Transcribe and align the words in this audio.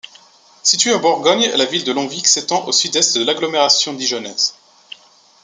Située 0.63 0.95
en 0.95 0.99
Bourgogne, 0.99 1.51
la 1.57 1.65
ville 1.65 1.83
de 1.83 1.91
Longvic 1.91 2.25
s'étend 2.27 2.65
au 2.65 2.71
sud-est 2.71 3.19
de 3.19 3.23
l'agglomération 3.23 3.93
dijonnaise. 3.93 4.55